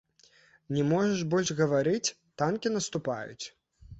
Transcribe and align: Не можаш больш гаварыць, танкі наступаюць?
Не 0.77 0.83
можаш 0.91 1.21
больш 1.33 1.51
гаварыць, 1.59 2.13
танкі 2.43 2.71
наступаюць? 2.77 3.45